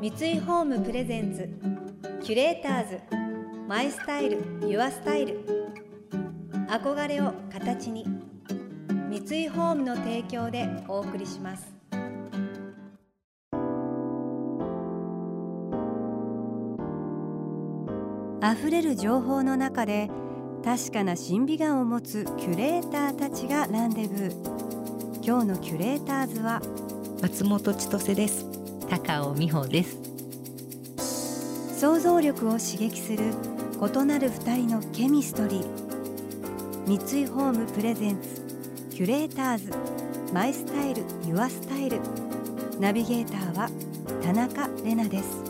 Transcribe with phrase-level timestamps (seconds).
[0.00, 1.46] 三井ホームプレゼンツ
[2.24, 3.00] キュレーターズ
[3.68, 5.44] マイスタイルユアスタイル。
[6.70, 8.06] 憧れを形に
[9.10, 11.70] 三井ホームの提供でお送りします。
[18.42, 20.08] 溢れる情報の中で
[20.64, 25.22] 確かな審美眼を持つキュレーターたちがランデブー。
[25.22, 26.62] 今日のキュレーターズは
[27.20, 28.69] 松本千歳です。
[28.90, 30.00] 高尾美穂です。
[31.78, 33.18] 想像力を刺激する
[33.80, 36.98] 異なる二人のケミストリー。
[36.98, 38.42] 三井ホームプレゼンツ
[38.90, 39.70] キュレーターズ。
[40.34, 42.00] マイスタイルユアスタイル。
[42.80, 43.70] ナビゲーターは
[44.24, 45.44] 田中れなです。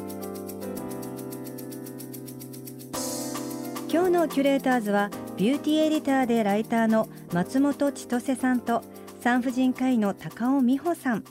[3.90, 8.82] 今日のキュレーターズはビューティーエディターでライターの松本千歳さんと
[9.22, 11.24] 産婦人科医の高尾美穂さん。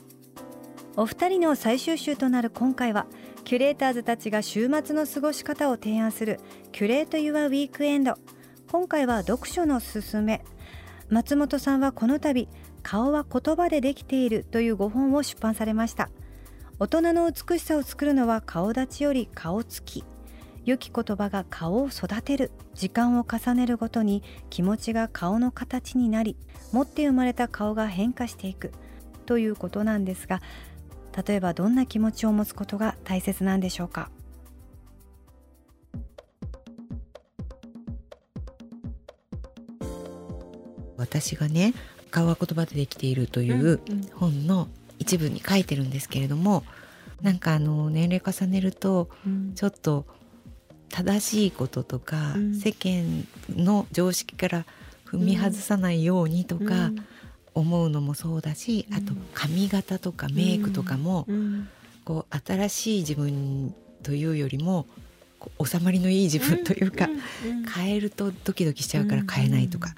[1.00, 3.06] お二人の最終週となる今回は
[3.44, 6.38] キュレーターズたちが週末の過ごし方を提案する
[6.72, 8.16] キュレート・ユア・ウィークエンド。
[8.70, 10.44] 今回は読書のすすめ。
[11.08, 12.50] 松本さんはこの度
[12.82, 16.10] 顔は言葉でできているというご本を出版されました。
[16.78, 20.04] 大人の美しさを作るのは顔立ちより顔つき。
[20.66, 22.50] 良き言葉が顔を育てる。
[22.74, 26.36] 時間を重ねるごとに気持ちが顔の形になり
[26.72, 28.70] 持って生まれた顔が変化していく。
[29.30, 30.42] ということなんですが
[31.26, 34.10] 例えばどんな気持ちを持つことが大切なんでしょうか？
[40.96, 41.74] 私がね
[42.10, 43.80] 「顔は言葉でできている」という
[44.14, 46.62] 本の一部に書いてるんですけれども、
[47.22, 49.08] なんかあの年齢重ねると
[49.54, 50.06] ちょっと
[50.90, 54.66] 正しいこととか、世間の常識から
[55.06, 56.90] 踏み外さないようにとか、
[57.54, 61.26] 思うのもそうだし、あと髪型とかメイクとかも、
[62.04, 64.86] こう新しい自分というよりも
[65.64, 67.08] 収まりのいい自分というか、
[67.74, 69.94] 変えるとドキドキしちゃうから変えないとか、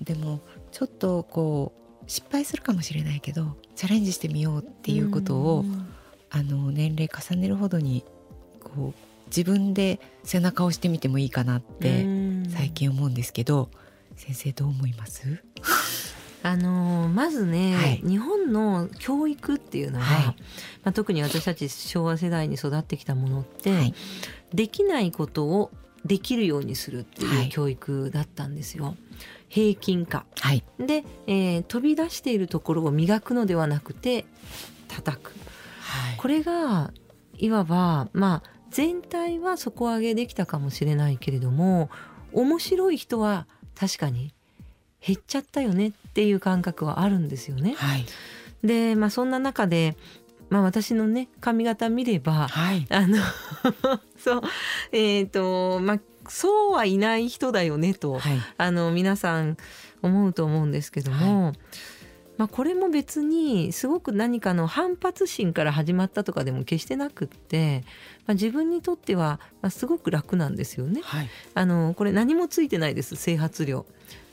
[0.00, 0.40] でも
[0.72, 1.72] ちょっとこ
[2.06, 5.64] う失敗するかもしれないけどチャレンジしてみようっていうことを、
[6.30, 8.04] あの年齢重ねるほどに
[8.62, 12.04] こう自分で背中を押してみてもいいかなって
[12.48, 13.68] 最近思うんですけど
[14.16, 15.42] 先生どう思います？
[16.42, 20.34] あのまずね、はい、日本の教育っていうのは、はい、ま
[20.84, 23.94] あ、特に私たち昭和世代に育ってきたものって、はい、
[24.54, 25.70] できないことを
[26.04, 28.96] できるようにするっていう教育だったんですよ。
[29.48, 30.24] 平均化、
[30.78, 34.24] で、えー、飛び出しているところを磨くのではなくて
[34.88, 35.34] 叩く、
[36.16, 36.92] これが
[37.36, 41.90] いわばまあ全体は底上げできたかもしれないけれども
[42.32, 44.32] 面白い人は確かに
[45.04, 47.74] 減っちゃったよねっていう感覚はあるんですよね。
[47.76, 48.06] はい、
[48.62, 49.96] で、まあ、そんな中で、
[50.50, 53.18] まあ、私のね髪型見れば、はい、あの
[54.18, 54.42] そう
[54.92, 59.56] えっ、ー、とまあそうはいない人だよねと、はい、あの皆さん
[60.02, 61.54] 思うと思うんですけども。
[62.36, 67.84] まあ、これも別にすごく何かの反発心から始まったとかでも決してなくって、
[68.26, 71.02] まあ、自分にとってはすごく楽なんですよね。
[71.04, 73.84] はい、あのこれ何もついてないです整髪料。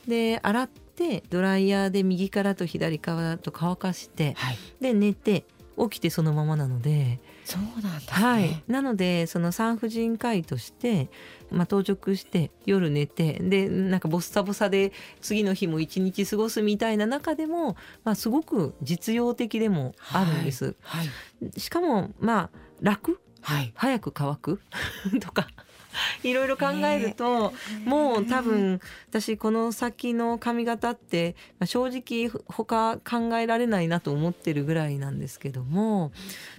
[0.08, 5.44] で洗ってドライヤーで右からと左からと乾かして、はい、で寝て
[5.78, 8.62] 起きてそのままなのでそうなんだ、ね、はい。
[8.66, 11.08] なのでその産婦人科医として、
[11.50, 20.74] まあ、当直して夜寝てでなんかボッサボサで次の日も一日過ごすみたいな中でも、まあ、すごく実用的でもあるんです。
[20.82, 24.60] はいはい、しかもまあ楽、はい、早く乾く？
[25.20, 25.48] とか
[26.22, 27.52] いろいろ考えると、
[27.84, 36.12] もう多分私この先の髪型って正直他考えられないなと思ってるぐらいなんですけども、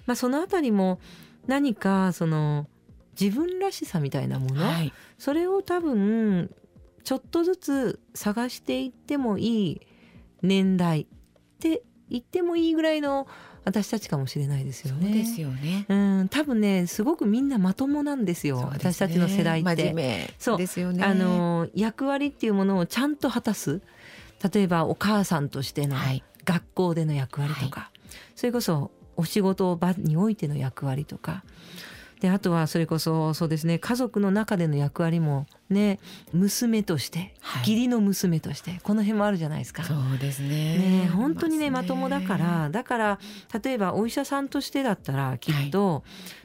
[0.05, 0.99] まあ、その辺りも
[1.47, 2.67] 何かその
[3.19, 6.49] 自分らしさみたいなもの、はい、それを多分
[7.03, 9.81] ちょっとずつ探していってもいい
[10.41, 11.05] 年代っ
[11.59, 13.27] て言ってもいいぐらいの
[13.65, 15.07] 私たちかもしれないですよね。
[15.07, 15.85] そうですよね。
[15.89, 18.59] うん、多分ね、すごくみんなまともなんですよ。
[18.59, 20.33] すね、私たちの世代って。
[20.39, 21.03] そうですよね。
[21.03, 23.81] あの役割っていうものをちゃんと果たす。
[24.53, 25.97] 例えばお母さんとしての
[26.45, 27.99] 学校での役割とか、はい、
[28.35, 31.43] それこそお仕事場においての役割とか。
[32.19, 35.99] であとはそれこそそうですね家族の中での役割もね
[36.33, 39.83] 娘として、はい、義理の娘としてこの辺もあるじゃないですか。
[39.83, 41.03] そうですね。
[41.03, 43.19] ね本当にねまともだからだから
[43.63, 46.03] 例えばお医者さんとしてだったらきっと、はい、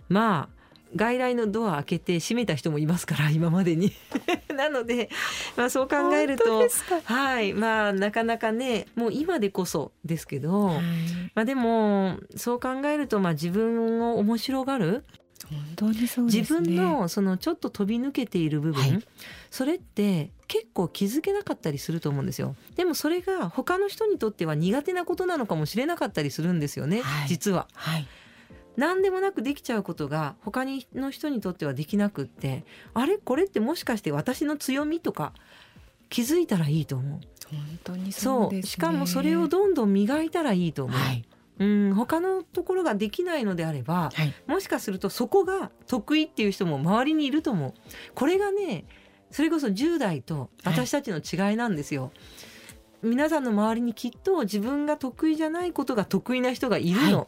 [0.09, 0.65] まあ
[0.97, 3.93] 外来のドア開けて閉めた人もいますから 今までに。
[4.55, 5.11] なので、
[5.57, 6.69] まあ、そう考えると
[7.05, 7.53] はい。
[7.53, 10.83] まあなかなかねもう今でこそですけど、はい、
[11.35, 15.05] まあでもそう考えるとまあ自分を面白がる
[15.47, 19.07] 本当にそう、ね、自分のそのちょっと飛び抜けている部分、はい、
[19.51, 22.57] それって結構気づけなかったりすると思うんですよ。
[22.77, 27.69] でもそれが他の人にとっては苦手なことなのかもしれなかったりするんですよね、はい、実は。
[27.75, 28.07] はい。
[28.77, 32.65] 何でもなくできちゃうことが他の人にとってはできなくって
[32.95, 33.19] あれ？
[33.19, 35.33] これってもしかして私の強みとか
[36.09, 37.21] 気づいたらいいと思う。
[37.51, 40.99] 本当にそう、ね、しかもそれをどんどん磨いたらいいと思う。
[40.99, 41.25] はい
[41.59, 47.75] うん他のところができないのであれば、はい、もしかするとそこが得意っていう人も周りにいると思う。
[48.15, 48.87] これがね
[49.31, 52.13] それこそ10代と私たちの違いなんですよ、はい、
[53.09, 57.27] 皆さんの周りにきっと自分が得意じゃないことが得意な人がいるの、はい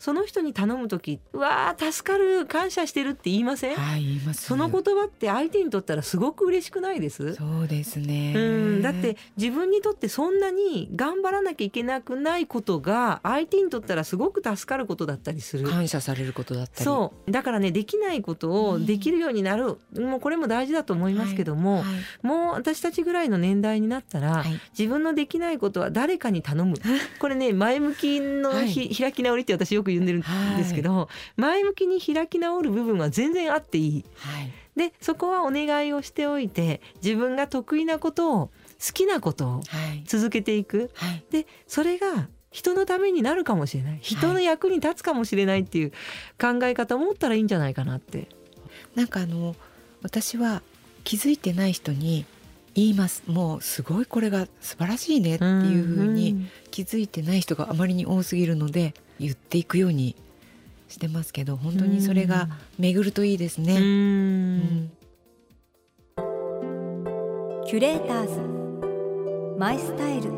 [0.00, 4.42] その人に頼む時「うわー助かる感謝してる」って言いません、はい、言います。
[4.42, 7.34] その言葉って相手にとったらすごく嬉しくないです？
[7.34, 8.32] そうですね。
[8.34, 15.68] うんだって自分にとってそんなに頑張らなきゃいけなくないことが相手にとったらすごく助かることだったりする。
[15.68, 16.84] 感謝されることだったり。
[16.84, 17.30] そう。
[17.30, 26.76] だからねできないことをできるようになる、うん、もうこれも大事だと思いますけども、はいはい、もう私たちぐらいの年代になったら、はい、自分のできないことは誰かに頼む。
[27.20, 30.22] これね前向きのひ、開き直りって私よく言んでるん
[30.56, 34.04] ですけど、はい、前向きに開き直る部分は全然あっていい。
[34.16, 39.60] はい、でそこはお願いをしておいて自分が得意なことを好きなことを
[40.06, 40.90] 続けていく。
[40.94, 43.98] はい、でそれが人のためになるかもしれない。
[44.00, 45.90] 人の役に立つかもしれないっていう
[46.40, 48.28] 考え方を持ったらいいんじゃないかなって。
[48.94, 49.54] なんかあの
[50.02, 50.62] 私は
[51.04, 52.24] 気づいてない人に
[52.74, 53.22] 言います。
[53.26, 60.16] もうすごいこれが素晴らしいねっていうふうに気づいてない人があまりに多すぎるので言っていくように
[60.88, 63.76] してますけど本当にそれが巡るといいですね。
[67.66, 69.58] キュレーターズ。
[69.58, 70.30] マイスタイル。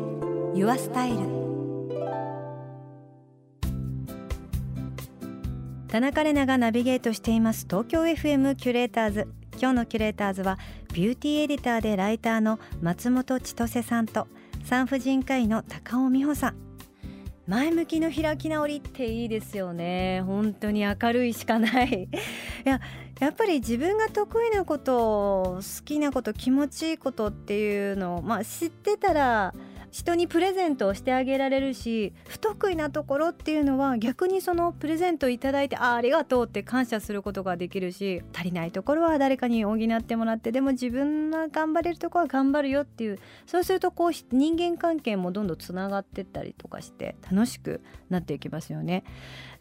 [0.53, 1.17] ユアスタイル。
[5.87, 7.65] 田中れながナビゲートしています。
[7.67, 9.27] 東京 FM キュレーターズ。
[9.59, 10.59] 今日のキュレーターズは
[10.93, 14.27] ビューティーエディターでライターの松本千歳さんと
[14.65, 16.72] 産婦人科医の高尾美穂さん
[17.45, 20.21] 前向きの開き直りっていいですよね。
[20.25, 22.07] 本当に明るいしかない。
[22.07, 22.09] い
[22.63, 22.79] や
[23.19, 29.53] やっぱり自分が得意なこと好きなこと気持ちいいことっていうのを、まあ、知ってたら
[29.93, 47.79] 人にプレゼントをしてあげられるし不得意なところっていうのは逆にそのプレゼントをいただいてあありがとうって感謝することができるし足りないところは誰かに補ってもらってでも自分が頑張れるところは頑張るよっていうそうするとこう人間関係もどんどんつながってったりとかして楽しく
[48.09, 49.03] なっていきますよね。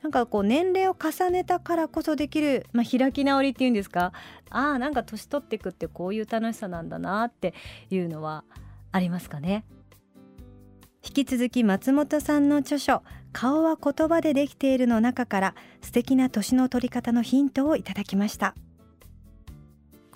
[0.01, 4.13] なんかこう年齢を重ねたからこそできる、まあ、開き直りっていうんですか
[4.49, 7.53] ああなんか年取っていくってこういう楽しさなんだなって
[7.91, 8.45] いうのは
[8.93, 9.65] ありますかね。
[11.05, 13.03] 引き続き松本さんの著書
[13.33, 18.55] 顔は言葉でできているの中から素敵な年の取り方のヒントをいただきました。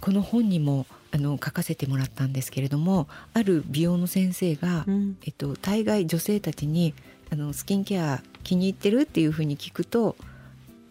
[0.00, 6.94] この本にもあの書かせてもらったんですけれどもある美容の先生が、うん、えっと、大概女性たちに
[7.32, 10.14] あのスキンケア気に入ってるっていうふうに聞くと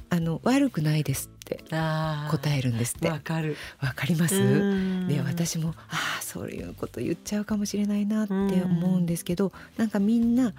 [0.09, 3.09] あの悪くないですって答えるんですって。
[3.09, 3.55] わかる。
[3.79, 5.07] わかります？
[5.07, 10.53] で私もああそういうこと言っちゃうかもしれないなって思うんですけどなんかみんな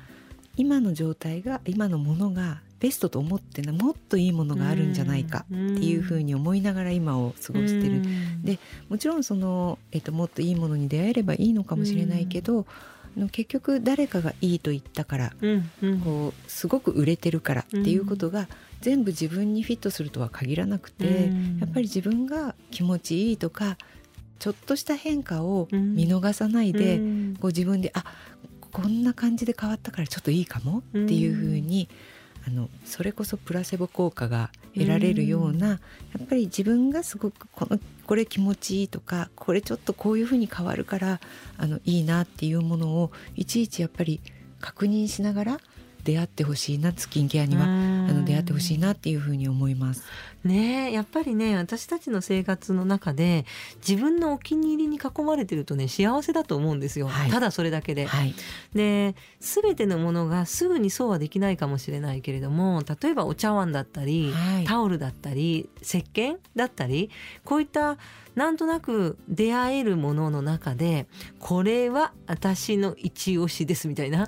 [0.56, 8.02] 今の状態が今のものがベストと思ってなもっといいものがあるんじゃないかっていうふうに思いながら今を過ごしてる。
[8.42, 12.66] でもちろんその、えっと、もっといいものに出会えればいいのかもしれないけど
[13.32, 18.48] 結局誰かがいいと言ったから、うんうん、こうすごく売れてるからっていうことが、
[18.82, 23.78] 全部自分にフィットするとは限らなくて、うん、やっぱり自分が気持ちいいとか
[24.38, 28.04] ちょっとした変化を見逃さないで、うん、こう自分であ
[28.72, 31.88] こんな感じで変わったからちょっといいかもっていうふうに、
[32.46, 35.78] あのそれこそプラセボ効果が得られるような、や
[36.22, 41.20] っぱり自分がすごくこのこれ気持ちいいとかこれちょっとこういうふうに変わるから
[41.56, 44.20] あのいいなっていうものをいちいちやっぱり
[44.60, 45.60] 確認しながら
[46.04, 47.64] 出会ってほしいなスキンケアには。
[47.64, 47.66] あ
[48.12, 50.02] の出ほしいなっていうふうに思います。
[50.44, 53.44] ねやっぱりね私たちの生活の中で
[53.86, 58.06] 自分のお気に入りに囲まれてるとね幸せだと思うんですよ、はい、ただそれだけで。
[58.06, 58.34] はい、
[58.74, 67.10] で全てのものがすぐにそうはできないかもしれないけれども例えばお茶碗だったり、はい、タオルだったり石鹸だったり
[67.44, 67.98] こういった
[68.36, 71.06] なんとなく出会えるものの中で
[71.40, 74.26] これは私の一押しですみたいな、は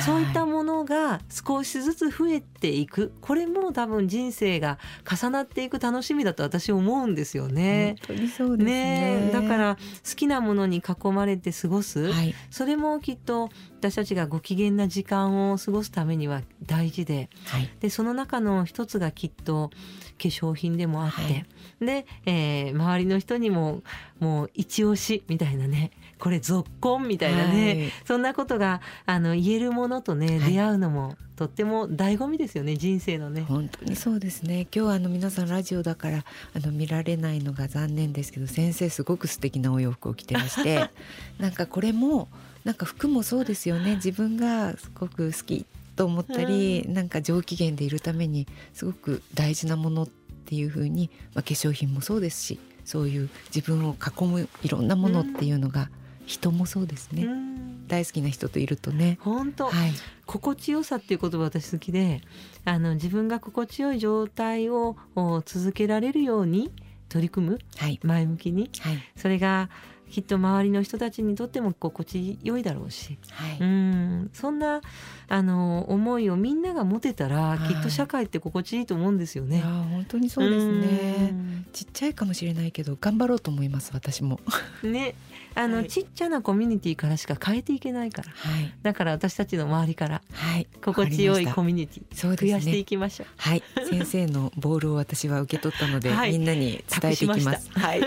[0.00, 3.12] い、そういったものが少しずつ増えていく。
[3.20, 4.78] これも多分人生が
[5.10, 7.96] 重なっていく楽しみだと私思うんですよね。
[8.06, 13.48] 本当にそうですね、ね、だから好きなものに囲まれて過ごす、はい、それもきっと
[13.90, 19.74] 私たちがご機嫌な時間を過ごすためには大事ではい、でその中の一つがきっと化
[20.18, 21.46] 粧品でもあって、はい、
[21.80, 23.82] で、えー、周りの人にも
[24.18, 33.42] もう一押しみたいなねこれ続婚みたいなね、はい、そんなことがあの言えるものとね出会うのもとっても醍醐味ですよね人生のね。
[33.42, 33.94] 本当に。
[33.94, 34.66] そうですね。
[34.74, 36.24] 今日はあの皆さんラジオだから
[36.54, 40.88] あの見られないのが残念ですけど先生すごく素敵なお洋服を着てまして
[41.38, 42.28] なんかこれも
[42.66, 43.94] なんか服もそうですよね。
[43.94, 50.08] 自分がすごく好きと思ったり、うん、なんか上機嫌でいるためにすごく大事なものっ
[50.46, 55.90] ていうふうに、まあ、化粧品もそうですしそういう自分を囲むいろんなものっていうのが、
[56.26, 59.18] 人もそうですね、うん、大好きな人といるとね。
[59.20, 59.92] 本当、はい、
[60.26, 62.20] 心地よさっていう言葉私好きで
[62.64, 64.96] あの自分が心地よい状態を
[65.44, 66.72] 続けられるように
[67.08, 69.70] 取り組む、はい、前向きに、はい、それが
[70.10, 74.30] きっと周りの人たちにとっても心地よいだろうし、はい、うん。
[74.32, 74.80] そんな
[75.28, 79.60] あの思いをみんなが持てたら、きっと社会って心地いいと思うんですよね。
[79.60, 81.64] 本当にそうですね。
[81.72, 84.40] ちっちゃいかもしれないけど頑張ろうと思います私も。
[84.82, 85.14] ね。
[85.54, 93.26] あの、はい、ちっちゃなコミュニティからしか変えていけないから、はい、だから私たちの周りから、はい、心地よいコミュニティ、増やしていきましょう。
[93.36, 93.62] はい。
[93.88, 97.70] 先生のボールを私は受け取ったので、みんなに伝えていきます。
[97.72, 98.00] はい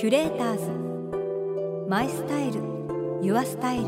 [0.00, 1.86] キュレーターズ。
[1.86, 2.62] マイスタイル。
[3.20, 3.84] ユアスタイル。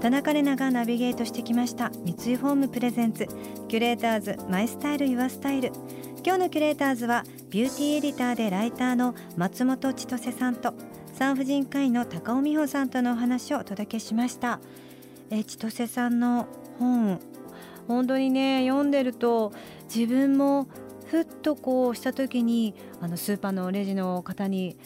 [0.00, 1.92] 田中れながナビゲートしてきました。
[2.04, 3.28] 三井ホームプレゼンツ。
[3.68, 4.36] キュレーターズ。
[4.50, 5.06] マイスタイル。
[5.06, 5.70] ユアスタイル。
[6.24, 10.74] 今日のキュレーターズはビューティーエディターでライターの松本千登世さんと
[11.16, 14.60] 産婦人科医の高尾美穂さんとのお話をお届けしました。
[15.30, 16.46] え千歳さんの
[16.78, 17.18] 本
[17.88, 19.50] 本当にね読んでると
[19.84, 20.68] 自分も
[21.06, 24.76] ふっとこうした時にあのスーパーのレジの方に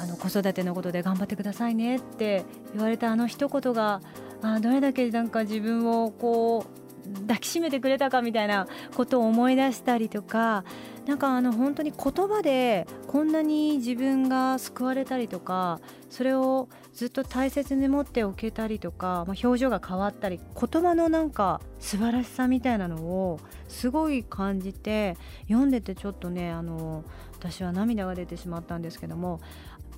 [0.00, 4.00] あの子育てのことで頑張ってくださいねって言われたあの一言が
[4.40, 6.83] あどれだけなんか自分をこう
[7.22, 10.64] 抱きしめてくれたかみたいなことを思い出したりとか
[11.06, 25.16] なんかあの本当に言葉でこんなに自分が救われたりとかそれをずっと大切に持っておけたりとか、まあ、表情が変わったり言葉のなんか素晴らしさみたいなのをすごい感じて
[25.48, 27.04] 読んでてちょっとねあの
[27.38, 29.40] 私は涙が出てしまったんですけども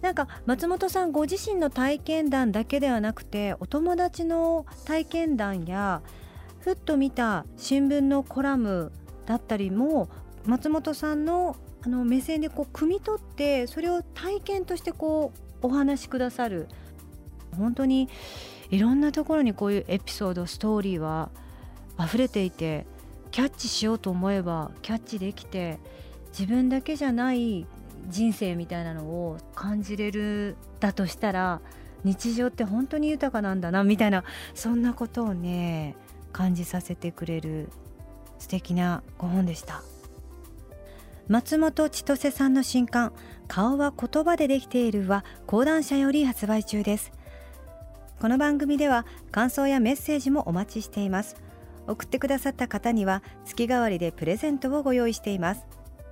[0.00, 6.02] なんか松本さんご自身の体験談だけではなくてお友達の体験談や
[6.66, 8.90] ふっと見た新聞のコラム
[9.24, 10.08] だったりも
[10.46, 15.30] 松本さんのあの目線でこう汲み取ってそれを体験としてこ
[15.62, 16.66] うお話しくださる。
[17.56, 18.08] 本当に
[18.70, 21.30] いろんなところにこういうエピソードストーリーは
[22.00, 22.84] 溢れていて
[23.30, 25.78] キャッチしようと思えばキャッチできて
[26.36, 27.64] 自分だけじゃない
[28.08, 31.60] 人生みたいなのを感じれるだとしたら
[32.02, 34.24] 日常って本当に豊かなんだなみたいな
[34.56, 35.94] そんなことをね
[36.36, 37.70] 感じさせてくれる
[38.38, 39.82] 素敵なご本でした。
[41.28, 43.14] 松本千歳さんの新刊
[43.48, 47.10] 顔は言葉でできているは講談社より発売中です。
[48.20, 51.36] この番組では感想やメッセージもお待ちしています。
[51.86, 55.64] 送ってくださった方には月替わりでプレゼントをご用意しています。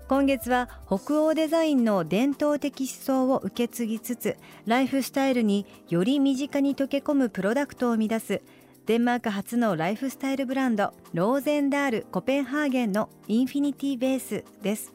[0.08, 8.42] 今月は北欧デザインの伝統的思想を受け継ぎつつライフスタイルにより身近に溶け込むプロダクトを生み出す
[8.86, 14.92] デンマーク初のライフスタイルブランドローゼンダールコペンハーゲンのインフィニティベースです。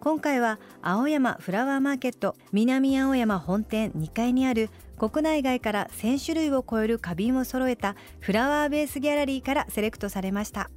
[0.00, 4.68] 今回は青山フラワーマーケット南青山本店2階にある
[4.98, 10.68] 国内外から1000種類を超える花瓶を揃えたフラワーベースギャラリーからセレクトされました。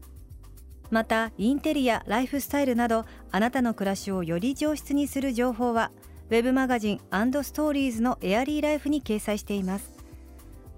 [0.91, 5.91] またインテリアライフスタイルなどあなたの暮らしをより上質にする情報は
[6.29, 9.91] ウェブマガジンストーリーズのエアリーライフに掲載しています。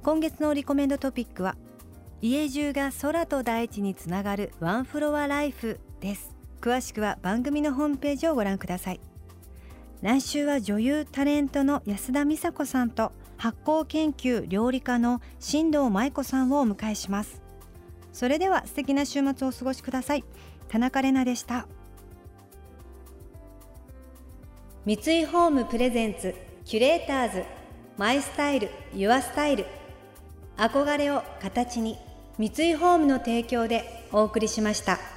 [0.03, 1.57] 今月のリコメンドトピックは
[2.27, 6.33] 家中が空と大地につながるワンフロアライフです。
[6.59, 8.99] 詳しくは番組のホームページをご覧ください。
[10.01, 17.43] 来週は女優タレントの安田美沙子さんと発酵研究料理家の新藤舞子さんをお迎えします。
[18.11, 20.23] それでは素敵な週末をお過ごしください。
[20.67, 21.67] 田中れなでした。
[24.83, 27.43] 三井ホームプレゼンツキュレーターズ
[27.99, 29.67] マイスタイルユアスタイル。
[30.57, 31.99] 憧れを形に。
[32.37, 35.14] 三井ホームの提供でお送りしました。